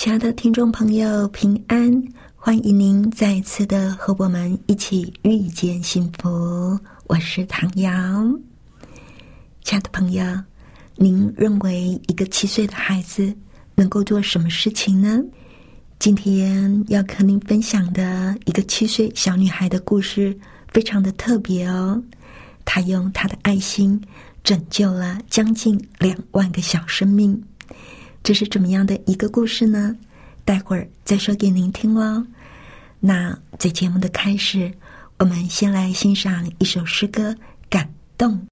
[0.00, 2.02] 亲爱的听众朋友，平安！
[2.34, 6.80] 欢迎您再次的和我们一起遇见幸福。
[7.06, 7.92] 我是唐瑶。
[9.62, 10.24] 亲爱的朋友，
[10.96, 13.30] 您认为一个七岁的孩子
[13.74, 15.22] 能够做什么事情呢？
[15.98, 20.34] 今天要和您分享的一个七岁小女孩的故事，
[20.68, 22.02] 非常的特别哦。
[22.64, 24.02] 她用她的爱心
[24.42, 27.38] 拯救了将近两万个小生命。
[28.22, 29.96] 这是怎么样的一个故事呢？
[30.44, 32.24] 待会儿再说给您听喽。
[32.98, 34.72] 那在节目的开始，
[35.18, 37.32] 我们先来欣赏一首诗歌
[37.68, 38.46] 《感动》。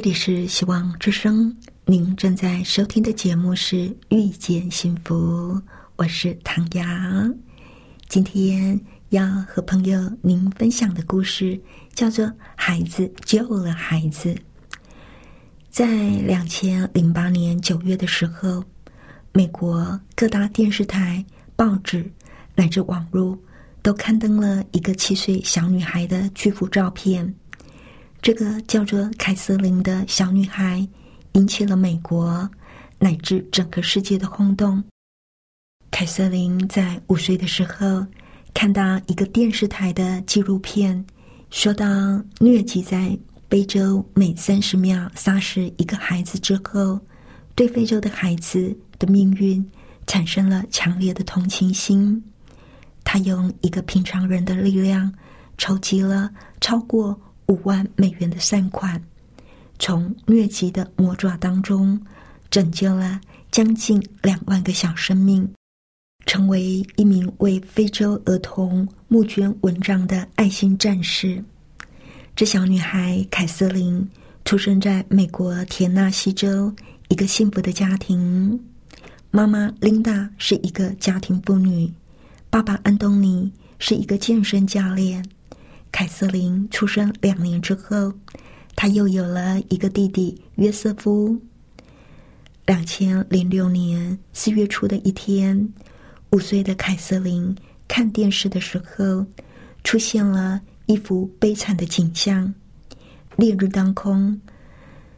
[0.00, 1.54] 这里是希望之声，
[1.84, 3.76] 您正在收听的节目是
[4.08, 5.14] 《遇见幸福》，
[5.96, 6.82] 我是唐瑶。
[8.08, 8.80] 今天
[9.10, 11.60] 要和朋友您分享的故事
[11.92, 12.24] 叫做
[12.56, 14.32] 《孩子救了孩子》。
[15.68, 18.64] 在两千零八年九月的时候，
[19.32, 21.22] 美国各大电视台、
[21.54, 22.10] 报纸
[22.54, 23.38] 乃至网络
[23.82, 27.34] 都刊登了一个七岁小女孩的巨幅照片。
[28.22, 30.86] 这个叫做凯瑟琳的小女孩
[31.32, 32.48] 引起了美国
[32.98, 34.82] 乃至整个世界的轰动。
[35.90, 38.06] 凯瑟琳在五岁的时候
[38.52, 41.02] 看到一个电视台的纪录片，
[41.48, 41.86] 说到
[42.40, 43.18] 疟疾在
[43.48, 47.00] 非洲每三十秒杀死一个孩子之后，
[47.54, 49.66] 对非洲的孩子的命运
[50.06, 52.22] 产生了强烈的同情心。
[53.02, 55.10] 他用一个平常人的力量
[55.56, 56.30] 筹集了
[56.60, 57.18] 超过。
[57.50, 59.02] 五万美元的善款，
[59.76, 62.00] 从疟疾的魔爪当中
[62.48, 63.20] 拯救了
[63.50, 65.46] 将近两万个小生命，
[66.26, 71.42] 成为一名为非洲儿童募捐文章的爱心战士。
[72.36, 74.08] 这小女孩凯瑟琳
[74.44, 76.72] 出生在美国田纳西州
[77.08, 78.58] 一个幸福的家庭，
[79.32, 81.92] 妈妈琳达是一个家庭妇女，
[82.48, 83.50] 爸爸安东尼
[83.80, 85.24] 是一个健身教练。
[85.92, 88.12] 凯瑟琳出生两年之后，
[88.74, 91.38] 她又有了一个弟弟约瑟夫。
[92.66, 95.68] 两千零六年四月初的一天，
[96.30, 97.54] 五岁的凯瑟琳
[97.88, 99.26] 看电视的时候，
[99.82, 102.54] 出现了一幅悲惨的景象：
[103.36, 104.40] 烈日当空，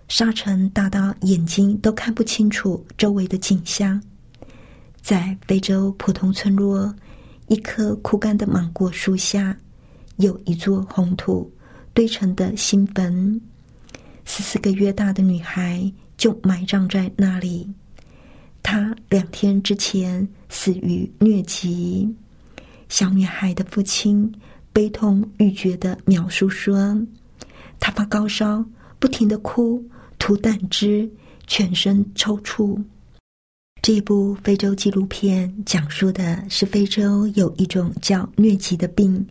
[0.09, 4.03] 沙尘大到眼睛都看不清楚周围的景象。
[5.03, 6.95] 在非洲普通村落，
[7.49, 9.55] 一棵枯干的芒果树下。
[10.23, 11.53] 有一座红土
[11.93, 13.41] 堆成的新坟，
[14.25, 17.69] 十四个月大的女孩就埋葬在那里。
[18.63, 22.09] 她两天之前死于疟疾。
[22.89, 24.33] 小女孩的父亲
[24.73, 26.97] 悲痛欲绝的描述说
[27.81, 28.65] ：“她发高烧，
[29.01, 29.85] 不停的哭，
[30.21, 31.11] 吐胆汁，
[31.49, 32.81] 全身抽搐。”
[33.83, 39.27] 这部非洲纪录片讲述的是非洲有一种叫疟疾的病。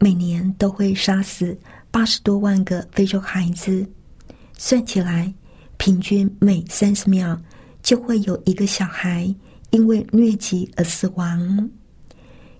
[0.00, 1.58] 每年都会杀死
[1.90, 3.84] 八十多万个非洲孩子，
[4.56, 5.34] 算起来，
[5.76, 7.36] 平均每三十秒
[7.82, 9.34] 就会有一个小孩
[9.70, 11.70] 因为疟疾而死亡。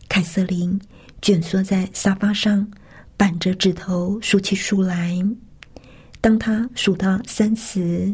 [0.08, 0.80] 凯瑟琳
[1.22, 2.68] 蜷缩在沙发上，
[3.16, 5.16] 板着指头数起数来。
[6.20, 8.12] 当他数到三十，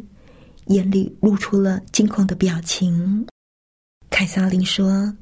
[0.66, 3.26] 眼里露出了惊恐的表情。
[4.10, 5.16] 凯瑟琳说。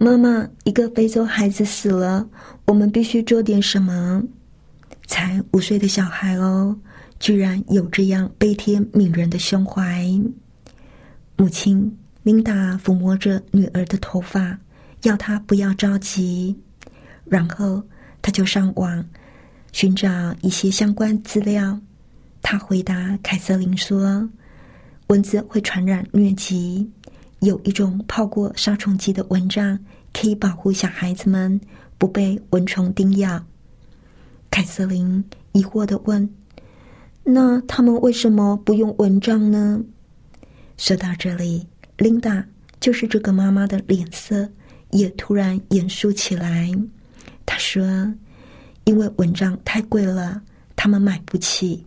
[0.00, 2.24] 妈妈，一个非洲孩子死了，
[2.66, 4.22] 我们必须做点什么。
[5.08, 6.78] 才五岁的小孩哦，
[7.18, 10.06] 居然有这样悲天悯人的胸怀。
[11.36, 14.56] 母亲琳达抚摸着女儿的头发，
[15.02, 16.56] 要她不要着急。
[17.24, 17.82] 然后，
[18.22, 19.04] 他就上网
[19.72, 20.08] 寻找
[20.42, 21.78] 一些相关资料。
[22.40, 24.28] 他回答凯瑟琳说
[25.08, 26.88] ：“蚊子会传染疟疾。”
[27.40, 29.78] 有一种泡过杀虫剂的蚊帐，
[30.12, 31.60] 可以保护小孩子们
[31.96, 33.44] 不被蚊虫叮咬。
[34.50, 36.28] 凯瑟琳疑惑的问
[37.22, 39.80] ：“那他们为什么不用蚊帐呢？”
[40.76, 41.66] 说到这里，
[41.96, 42.44] 琳达
[42.80, 44.48] 就是这个妈妈的脸色
[44.90, 46.70] 也突然严肃起来。
[47.46, 48.12] 她说
[48.84, 50.42] ：“因为蚊帐太贵了，
[50.74, 51.84] 他们买不起。”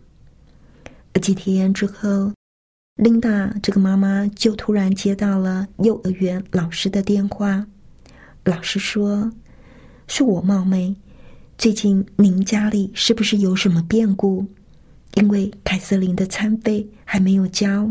[1.20, 2.32] 几天之后。
[2.96, 7.66] 琳达这个妈妈就突然接到了幼儿园老师的电话，
[8.44, 9.32] 老师说
[10.06, 10.94] ：“恕我冒昧，
[11.56, 14.46] 最近您家里是不是有什么变故？
[15.14, 17.88] 因为凯瑟琳的餐费还没有交。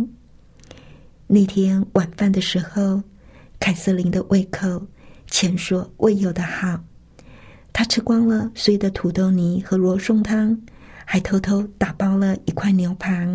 [1.25, 3.01] 那天晚饭的时候，
[3.59, 4.85] 凯瑟琳的胃口
[5.25, 6.79] 前所未有的好，
[7.73, 10.61] 她吃光了所有的土豆泥和罗宋汤，
[11.05, 13.27] 还偷偷打包了一块牛排。”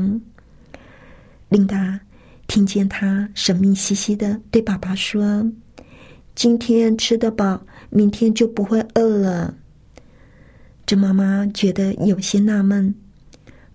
[1.49, 2.01] 琳达
[2.49, 5.49] 听见他神秘兮兮的对爸爸说
[6.35, 9.55] ：“今天吃得饱，明天就不会饿了。”
[10.85, 12.95] 这妈妈觉得有些纳闷：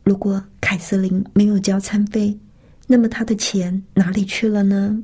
[0.03, 2.37] 如果凯瑟琳没有交餐费，
[2.87, 5.01] 那么她的钱哪里去了呢？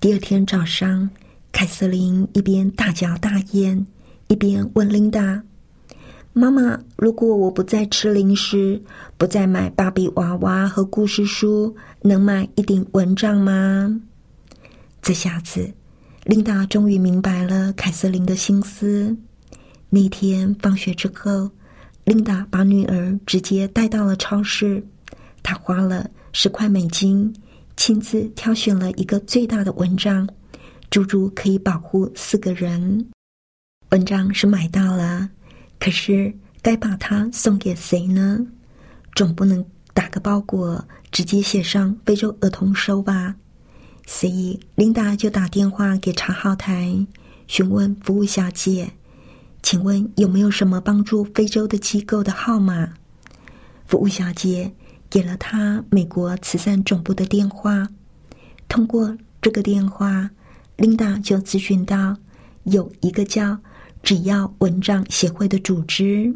[0.00, 1.08] 第二天早上，
[1.52, 3.86] 凯瑟琳一边大嚼大咽，
[4.28, 5.42] 一边问琳达。
[6.36, 8.82] 妈妈，如果我不再吃零食，
[9.16, 14.00] 不再买芭比娃娃和故事书，能买一顶蚊帐吗？
[15.00, 15.72] 这下子，
[16.24, 19.16] 琳达终于明白了凯瑟琳的心思。
[19.88, 21.48] 那天放学之后，
[22.02, 24.84] 琳达把女儿直接带到了超市，
[25.40, 27.32] 她花了十块美金，
[27.76, 30.28] 亲自挑选了一个最大的蚊帐，
[30.90, 33.08] 足足可以保护四个人。
[33.90, 35.30] 蚊帐是买到了，
[35.78, 38.46] 可是该把它送给谁呢？
[39.14, 43.36] 总不能打个包裹，直接写上非洲儿童收吧？
[44.06, 47.06] 所以琳达就打电话给查号台，
[47.46, 48.90] 询问服务小姐
[49.62, 52.94] ：“请问有没有什么帮助非洲的机构的号码？”
[53.86, 54.72] 服务小姐
[55.08, 57.88] 给了她美国慈善总部的电话。
[58.68, 60.30] 通过这个电话，
[60.76, 62.16] 琳达就咨询到
[62.64, 63.58] 有一个叫
[64.04, 66.32] “只要蚊帐协会”的组织，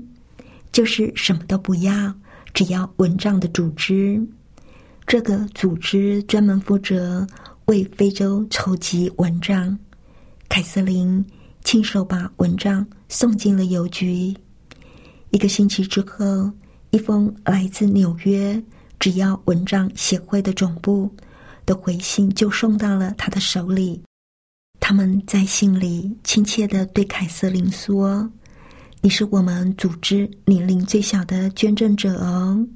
[0.73, 2.13] 就是什么都不要，
[2.53, 4.21] 只要蚊帐的组织。
[5.07, 7.25] 这个组织专门负责。
[7.67, 9.79] 为非洲筹集蚊帐，
[10.49, 11.23] 凯瑟琳
[11.65, 14.35] 亲手把蚊帐送进了邮局。
[15.33, 16.51] 一个星期之后，
[16.93, 18.59] 一封来自纽约
[18.99, 21.15] “只要蚊帐协会”的总部
[21.67, 24.01] 的回信就送到了他的手里。
[24.89, 28.27] 他们在信里亲切的对凯瑟琳说
[29.03, 32.67] ：“你是我们组织年龄最小的捐赠者哦，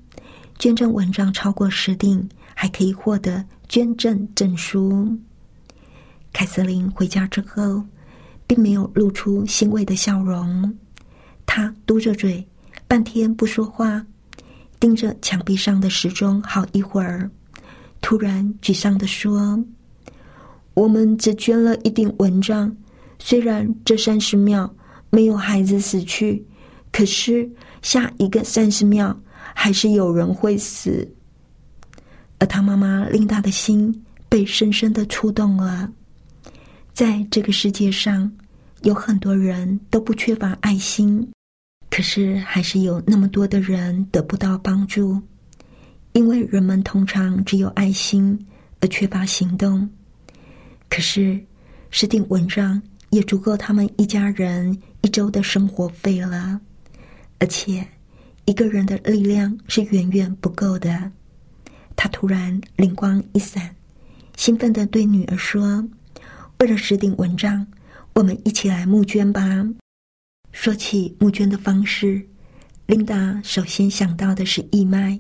[0.59, 5.19] 捐赠蚊帐超过十锭，还可以获得。”捐赠证书。
[6.35, 7.83] 凯瑟琳回家之后，
[8.47, 10.71] 并没有露出欣慰的笑容。
[11.47, 12.47] 她嘟着嘴，
[12.87, 14.05] 半天不说话，
[14.79, 17.31] 盯着墙壁上的时钟好一会儿，
[18.03, 19.59] 突然沮丧的说
[20.75, 22.75] ：“我们只捐了一顶蚊帐，
[23.19, 24.75] 虽然这三十秒
[25.11, 26.45] 没有孩子死去，
[26.91, 27.51] 可是
[27.83, 29.19] 下一个三十秒
[29.55, 31.07] 还是有人会死。”
[32.39, 35.89] 而他妈妈琳达的心被深深的触动了。
[36.93, 38.31] 在这个世界上，
[38.83, 41.27] 有很多人都不缺乏爱心，
[41.89, 45.21] 可是还是有那么多的人得不到帮助，
[46.15, 48.39] 因为人们通常只有爱心
[48.81, 49.89] 而缺乏行动。
[50.95, 51.41] 可是，
[51.91, 56.61] 十顶蚊帐也足够他们一家人一周的生活费了，
[57.39, 57.83] 而且
[58.45, 61.11] 一个人的力量是远远不够的。
[61.97, 63.75] 他突然灵光一闪，
[64.37, 65.83] 兴奋的对女儿说
[66.61, 67.67] ：“为了十顶蚊帐，
[68.13, 69.67] 我们一起来募捐吧。”
[70.53, 72.23] 说起募捐的方式，
[72.85, 75.19] 琳达首先想到的是义卖。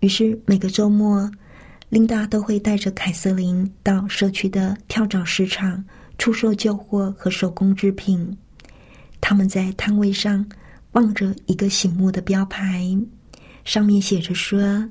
[0.00, 1.30] 于是每个周末，
[1.88, 5.84] 琳达都会带着凯瑟琳到社区的跳蚤市场
[6.18, 8.36] 出售旧货和手工制品。
[9.20, 10.44] 他们在摊位上
[10.92, 12.84] 望着一个醒目的标牌，
[13.64, 14.88] 上面写着说。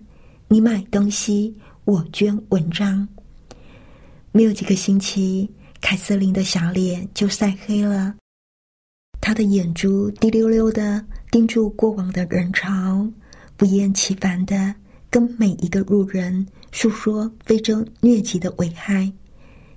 [0.48, 3.08] 你买东西，我捐文章。
[4.32, 5.50] 没有几个星期，
[5.82, 8.14] 凯瑟琳的小脸就晒黑了。
[9.20, 13.10] 她的眼珠滴溜溜的盯住过往的人潮，
[13.58, 14.75] 不厌其烦的
[15.15, 19.10] 跟每一个路人诉说非洲疟疾的危害。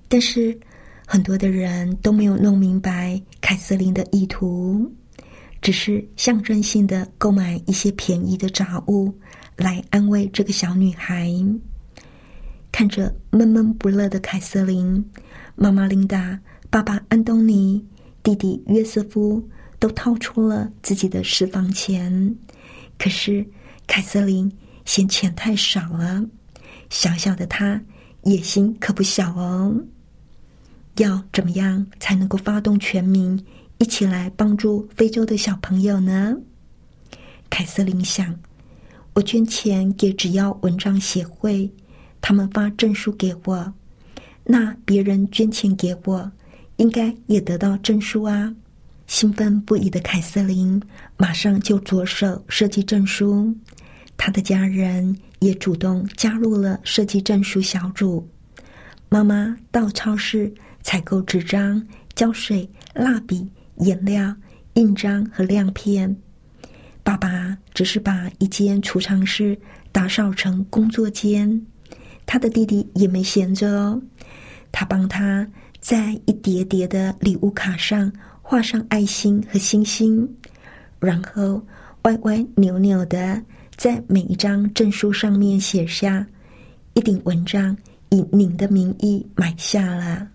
[0.08, 0.58] 但是，
[1.06, 4.90] 很多的人都没有弄明白凯瑟琳的意图，
[5.62, 9.14] 只是象征性的购买一些便宜的杂物。
[9.56, 11.32] 来安慰这个小女孩。
[12.72, 15.08] 看着闷闷不乐的凯瑟琳，
[15.54, 16.36] 妈妈琳达、
[16.68, 17.80] 爸爸安东尼、
[18.24, 19.40] 弟弟约瑟夫
[19.78, 22.34] 都掏出了自己的私房钱。
[22.98, 23.46] 可是
[23.86, 24.50] 凯瑟琳
[24.88, 26.24] 嫌钱太少了，
[26.88, 27.78] 小小的他
[28.22, 29.78] 野心可不小哦。
[30.96, 33.38] 要怎么样才能够发动全民
[33.76, 36.34] 一起来帮助非洲的小朋友呢？
[37.50, 38.34] 凯瑟琳想。
[39.12, 41.70] 我捐钱给只要文章协会，
[42.22, 43.74] 他们发证书给我，
[44.42, 46.32] 那别人捐钱给我，
[46.76, 48.54] 应该也得到证书啊！
[49.06, 50.80] 兴奋不已的凯瑟琳
[51.18, 53.54] 马上就着手设计证书，
[54.18, 58.28] 他的家人也主动加入了设计证书小组。
[59.08, 61.82] 妈妈到超市采购纸张、
[62.14, 64.34] 胶水、蜡笔、颜料、
[64.74, 66.14] 印章和亮片。
[67.02, 69.58] 爸爸只是把一间储藏室
[69.92, 71.64] 打扫成工作间，
[72.26, 74.02] 他的弟弟也没闲着哦。
[74.70, 75.48] 他帮他
[75.80, 80.28] 在一叠叠的礼物卡上画上爱心和星星，
[81.00, 81.64] 然后
[82.02, 83.42] 歪歪扭扭的
[83.78, 86.26] 在每一张证书上面写下
[86.94, 87.76] 一顶文章，
[88.08, 90.26] 以您的名义买下了。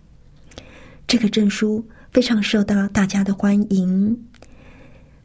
[1.05, 4.17] 这个证书非常受到大家的欢迎。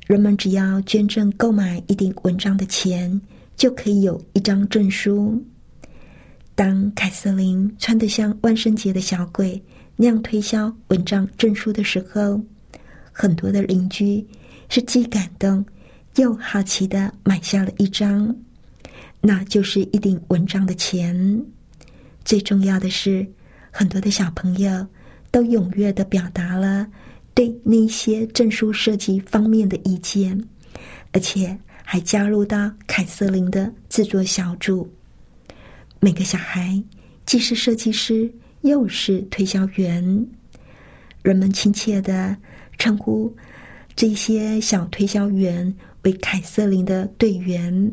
[0.09, 3.21] 人们只要捐赠购买一顶文章的钱，
[3.57, 5.41] 就可以有一张证书。
[6.57, 9.63] 当凯瑟琳穿得像万圣节的小鬼
[9.95, 12.43] 那样推销蚊帐证书的时候，
[13.13, 14.27] 很多的邻居
[14.69, 15.65] 是既感动
[16.17, 18.35] 又好奇的买下了一张。
[19.21, 21.45] 那就是一顶蚊帐的钱。
[22.25, 23.27] 最重要的是，
[23.71, 24.87] 很多的小朋友
[25.31, 26.87] 都踊跃的表达了
[27.35, 30.41] 对那些证书设计方面的意见，
[31.13, 34.89] 而且还加入到凯瑟琳的制作小组。
[36.01, 36.81] 每个小孩
[37.27, 40.27] 既是设计师，又是推销员，
[41.23, 42.37] 人们亲切的
[42.79, 43.35] 称呼
[43.97, 47.93] 这些小推销员为凯瑟琳的队员。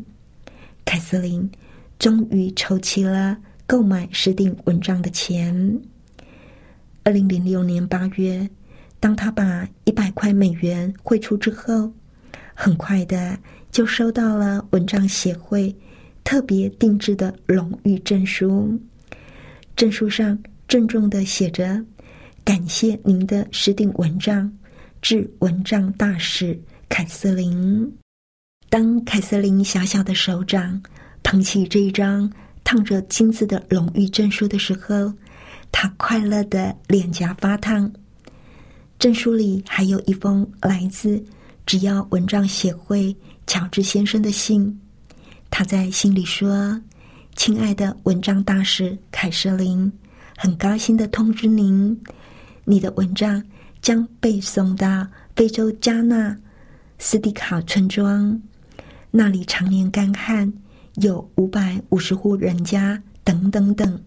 [0.84, 1.50] 凯瑟琳
[1.98, 3.36] 终于筹齐了
[3.66, 5.80] 购买十顶蚊帐的钱。
[7.02, 8.48] 二零零六年八月，
[9.00, 11.92] 当他把一百块美元汇出之后，
[12.54, 13.38] 很快的
[13.70, 15.74] 就收到了蚊帐协会
[16.24, 18.78] 特别定制的荣誉证书。
[19.76, 21.84] 证书上郑重的写着
[22.44, 24.50] ：“感谢您的十顶蚊帐，
[25.02, 27.96] 致蚊帐大使凯瑟琳。”
[28.68, 30.82] 当凯瑟琳小小的手掌
[31.22, 32.30] 捧起这一张
[32.64, 35.12] 烫着金字的荣誉证书的时候，
[35.70, 37.90] 她快乐的脸颊发烫。
[38.98, 41.22] 证书里还有一封来自
[41.64, 43.14] 只要蚊帐协会
[43.46, 44.80] 乔治先生的信。
[45.50, 46.80] 他在信里说
[47.36, 49.90] ：“亲爱的蚊帐大使凯瑟琳，
[50.36, 51.98] 很高兴的通知您，
[52.64, 53.42] 你的蚊帐
[53.80, 56.36] 将被送到非洲加纳
[56.98, 58.40] 斯蒂卡村庄。”
[59.12, 60.52] 那里常年干旱，
[60.96, 64.02] 有五百五十户人家，等等等。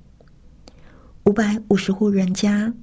[1.23, 2.73] 五百五十户人家，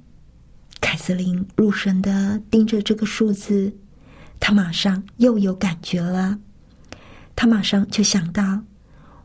[0.81, 3.73] 凯瑟琳入神的盯着这个数字，
[4.39, 6.39] 她马上又有感觉了。
[7.35, 8.63] 她马上就想到，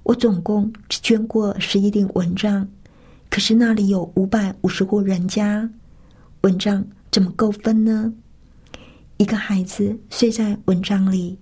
[0.04, 2.68] 我总共只捐过十一顶蚊帐，
[3.28, 5.70] 可是那里有五百五十户人家，
[6.42, 8.12] 蚊帐怎么够分呢？
[9.22, 11.38] 一个孩子睡在蚊帐里。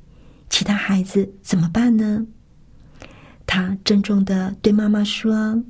[0.51, 2.27] 其他孩子怎么办呢？
[3.47, 5.63] 他郑重的对妈妈说：“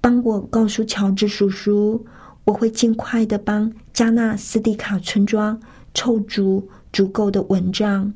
[0.00, 2.06] 帮我告诉乔治叔叔，
[2.44, 5.60] 我会尽快的帮加纳斯蒂卡村庄
[5.92, 8.14] 凑足足够的蚊帐。”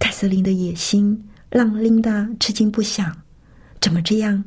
[0.00, 3.04] 凯瑟琳的野心让琳达吃惊不小。
[3.78, 4.42] 怎么这样？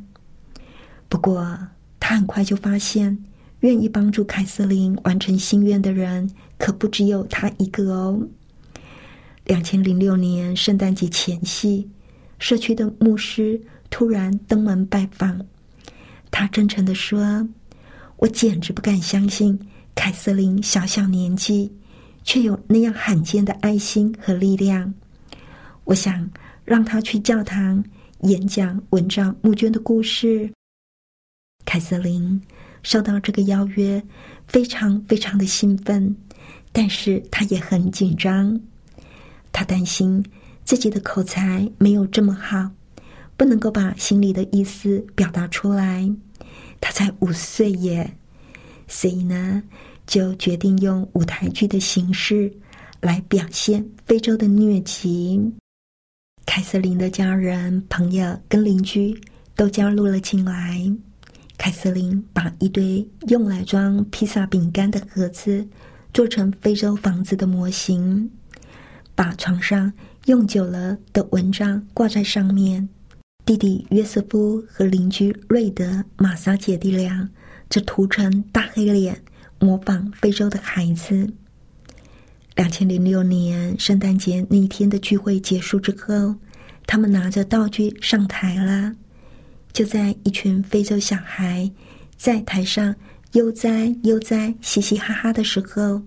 [1.08, 1.56] 不过
[2.00, 3.24] 他很快就发现，
[3.60, 8.28] 愿意帮助凯瑟琳完成心愿的人可不只有他一个哦。
[9.46, 11.90] 两千零六年圣诞节前夕，
[12.38, 15.44] 社区的牧师突然登门拜访。
[16.30, 17.50] 他真诚的说
[18.18, 19.60] ：“我简直不敢相信，
[19.96, 21.74] 凯瑟琳小小年纪，
[22.24, 24.94] 却有那样罕见的爱心和力量。
[25.86, 26.30] 我想
[26.64, 27.84] 让他去教堂
[28.22, 30.48] 演讲文章募捐的故事。”
[31.66, 32.40] 凯瑟琳
[32.84, 34.04] 受到这个邀约，
[34.48, 36.16] 非常非常的兴奋，
[36.72, 38.60] 但是他也很紧张。
[39.52, 40.24] 他担心
[40.64, 42.70] 自己的口才没有这么好，
[43.36, 46.10] 不能够把心里的意思表达出来。
[46.80, 48.16] 他才五岁耶，
[48.88, 49.62] 所以呢，
[50.08, 52.52] 就决定用舞台剧的形式
[53.02, 55.42] 来表现非洲的疟疾。
[56.46, 59.20] 凯瑟琳的家人、朋友跟邻居
[59.56, 60.82] 都加入了进来。
[61.58, 65.68] 凯瑟琳把一堆用来装披萨饼干的盒子
[66.20, 68.30] 做成非洲房子的模型。
[69.16, 69.94] 把床上
[70.26, 72.90] 用久了的蚊帐挂在上面，
[73.46, 77.30] 弟弟约瑟夫和邻居瑞德、玛莎姐弟俩
[77.70, 79.24] 则涂成大黑脸，
[79.60, 81.32] 模仿非洲的孩子。
[82.58, 86.36] 两千零六年圣诞节那一天的聚会结束之后，
[86.86, 88.94] 他们拿着道具上台了。
[89.72, 91.72] 就在一群非洲小孩
[92.18, 92.94] 在台上
[93.34, 96.02] 悠哉悠哉、嘻嘻哈哈的时候，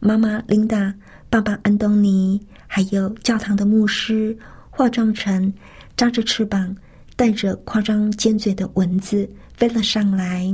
[0.00, 0.94] 妈妈琳达。
[1.30, 4.34] 爸爸安东尼，还有教堂的牧师，
[4.70, 5.52] 化妆成
[5.94, 6.74] 扎着翅膀、
[7.16, 10.50] 带着夸张尖嘴的蚊子飞了上来。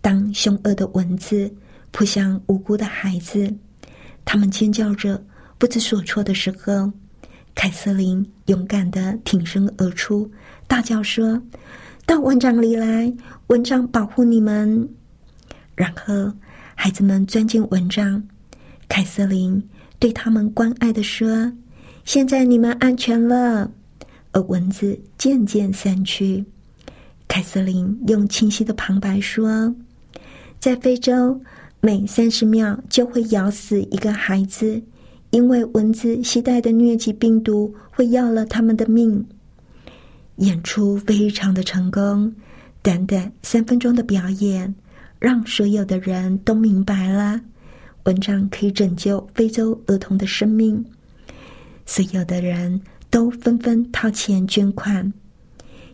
[0.00, 1.54] 当凶恶的蚊子
[1.90, 3.54] 扑向无辜的孩子，
[4.24, 5.22] 他们尖叫着
[5.58, 6.90] 不知所措的时候，
[7.54, 10.30] 凯瑟琳勇敢的挺身而出，
[10.66, 11.38] 大叫说
[12.06, 13.12] ：“到蚊帐里来，
[13.48, 14.88] 蚊帐保护你们。”
[15.74, 16.32] 然后，
[16.74, 18.22] 孩子们钻进蚊帐。
[18.88, 19.62] 凯瑟琳
[19.98, 21.52] 对他们关爱的说
[22.06, 23.70] ：“现在你们安全了。”
[24.32, 26.44] 而蚊子渐渐散去。
[27.26, 29.74] 凯瑟琳用清晰的旁白说
[30.60, 31.40] ：“在非洲，
[31.80, 34.80] 每三十秒就会咬死一个孩子，
[35.30, 39.26] 因为蚊子携带的疟疾病毒会要了他们的命。”
[40.36, 42.32] 演出非常的成功，
[42.82, 44.74] 短短三分钟的表演，
[45.18, 47.40] 让所有的人都明白了。
[48.04, 50.84] 文章可以拯救非洲儿童的生命，
[51.86, 55.12] 所有的人都纷纷掏钱捐款。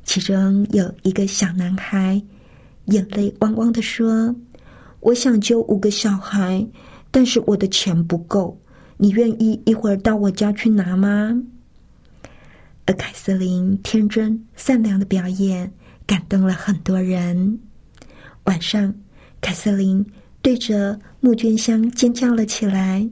[0.04, 2.20] 其中有一个小男孩，
[2.86, 4.34] 眼泪汪汪的说
[4.98, 6.66] ：“我想救五个小孩，
[7.12, 8.60] 但是我的钱不够。
[8.96, 11.40] 你愿意一会儿到我家去拿吗？”
[12.86, 15.72] 而凯瑟琳天真善良的表演
[16.06, 17.60] 感动了很多人。
[18.44, 18.94] 晚上，
[19.40, 20.04] 凯瑟琳
[20.40, 23.08] 对着募捐箱尖叫了起来，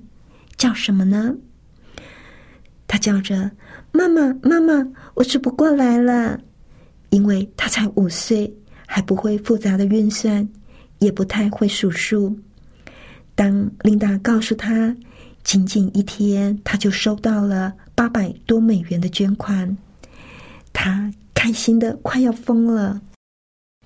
[0.57, 1.37] 叫什么呢？
[2.89, 3.53] 她叫着
[3.93, 6.41] ：“妈妈，妈妈，我数不过来了。”
[7.11, 8.53] 因为她才五岁，
[8.87, 10.49] 还不会复杂的运算，
[10.99, 12.37] 也不太会数数。
[13.37, 14.97] 当琳达告诉她，
[15.45, 19.77] 仅仅一天她就收到了八百多美元的捐款，
[20.73, 22.99] 他开心的快要疯了。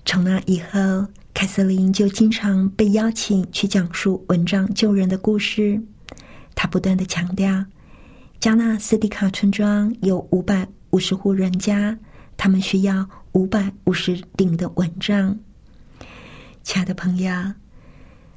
[0.05, 5.77] 从那以后，凯瑟琳就经常被邀请去讲述蚊帐救人的故事。
[6.55, 7.65] 他不断的强调，
[8.39, 11.99] 加纳斯蒂卡村庄有五百五十户人家。
[12.37, 15.37] 他们需要五百五十顶的蚊帐。
[16.63, 17.33] 亲爱的朋友，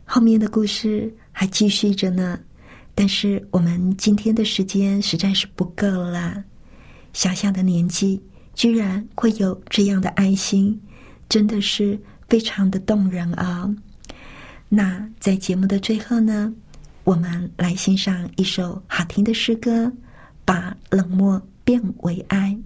[0.05, 2.37] 后面的故事还继续着呢，
[2.99, 6.43] 但是我们今天的时间实在是不够了。
[7.13, 8.21] 小小的年纪，
[8.55, 10.77] 居然会有这样的爱心，
[11.29, 11.97] 真的是
[12.29, 13.73] 非常的动人啊！
[14.69, 16.53] 那在节目的最后呢，
[17.05, 19.93] 我们来欣赏一首好听的诗歌，
[20.45, 22.59] 把冷漠变为爱。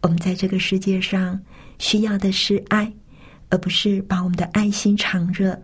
[0.00, 1.40] 我们在这个世界上
[1.80, 2.92] 需要的是爱，
[3.48, 5.60] 而不是把我们的爱心藏热。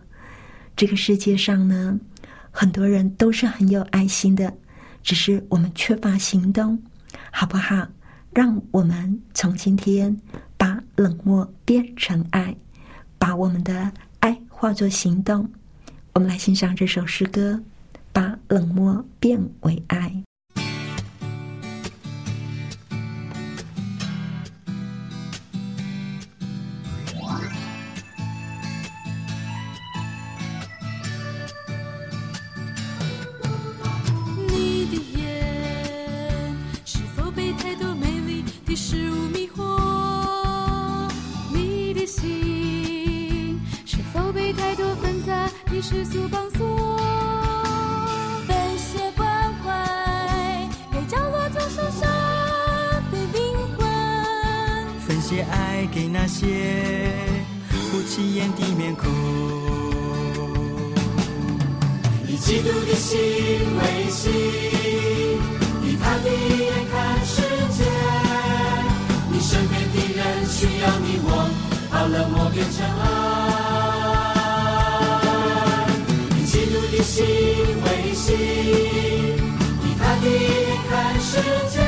[0.75, 1.97] 这个世界上呢，
[2.59, 4.51] 很多人都是很有爱心的，
[5.03, 6.81] 只是我们缺乏行动，
[7.29, 7.87] 好不好？
[8.31, 10.19] 让我们从今天
[10.57, 12.55] 把冷漠变成爱，
[13.19, 13.91] 把我们的
[14.21, 15.47] 爱化作行动。
[16.13, 17.61] 我们来欣赏这首诗歌：
[18.11, 20.26] 把冷漠变为爱。
[81.37, 81.79] 世界。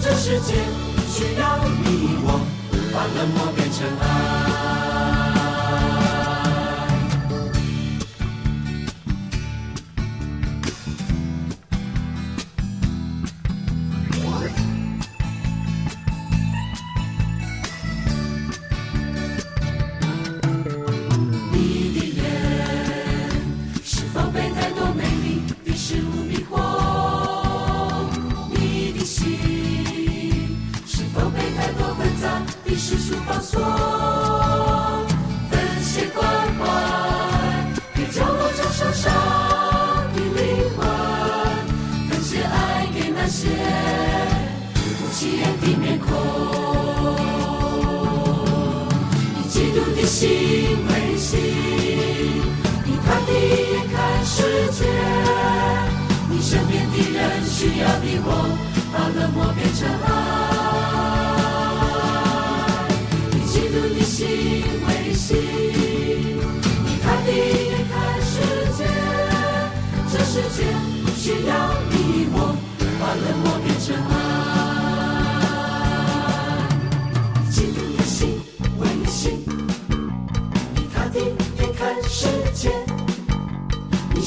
[0.00, 0.54] 这世界
[1.08, 2.28] 需要你我，
[2.92, 4.35] 把冷漠变成爱。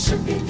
[0.09, 0.48] 你身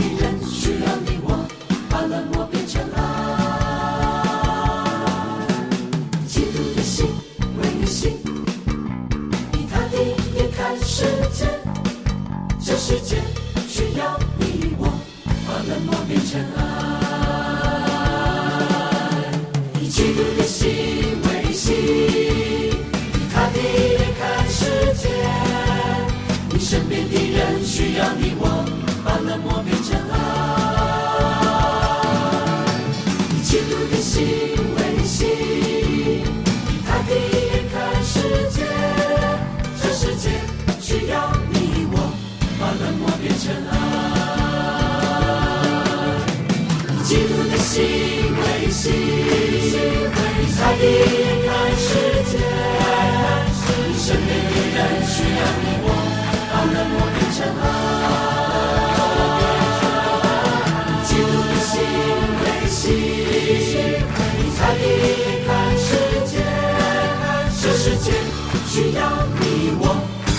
[68.80, 69.02] 需要
[69.42, 69.44] 你
[69.78, 69.84] 我，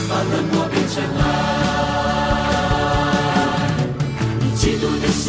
[0.09, 1.22] 把冷漠变成爱。
[4.40, 5.29] 你嫉妒的心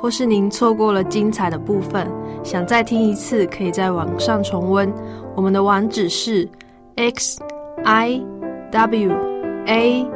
[0.00, 2.10] 或是您错过了精彩的部分，
[2.42, 4.90] 想再听一次，可以在网上重温。
[5.34, 6.48] 我们的网址是
[6.96, 7.38] x
[7.84, 8.20] i
[8.72, 9.12] w
[9.66, 10.06] a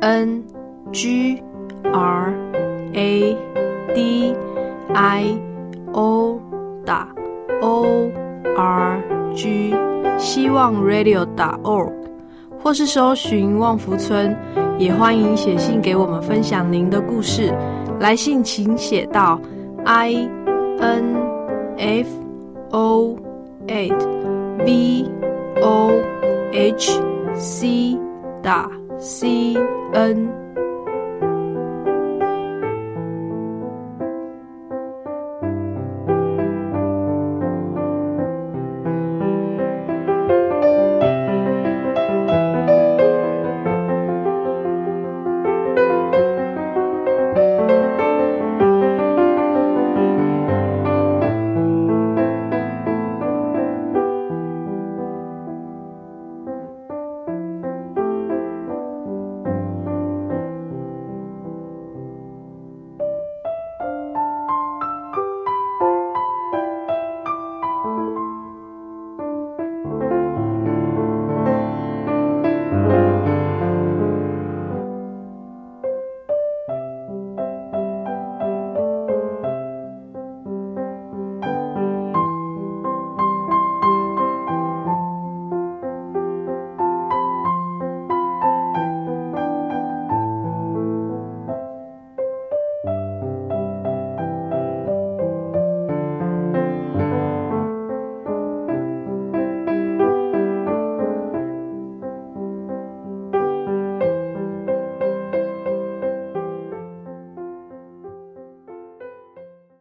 [0.00, 0.42] n
[0.90, 1.42] g
[1.92, 2.34] r
[2.92, 3.36] a
[3.94, 4.34] d
[4.94, 5.38] i
[5.92, 6.40] o
[6.84, 7.08] 打
[7.60, 8.10] o
[8.56, 9.02] r
[9.34, 9.74] g
[10.18, 11.92] 希望 radio 打 org，
[12.58, 14.34] 或是搜寻旺福村，
[14.78, 17.52] 也欢迎写信给我们分享您的故事。
[17.98, 19.40] 来信请写到
[19.84, 20.28] i
[20.78, 21.16] n
[21.76, 22.08] f
[22.70, 23.16] o
[23.66, 25.10] at v
[25.62, 25.90] o
[26.52, 27.00] h
[27.34, 27.98] c
[28.42, 29.56] 打 c
[29.92, 30.45] n